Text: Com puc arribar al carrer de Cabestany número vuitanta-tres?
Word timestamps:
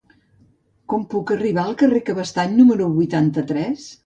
Com 0.93 1.03
puc 1.11 1.33
arribar 1.35 1.65
al 1.67 1.77
carrer 1.83 1.99
de 2.01 2.09
Cabestany 2.09 2.57
número 2.63 2.89
vuitanta-tres? 2.97 3.87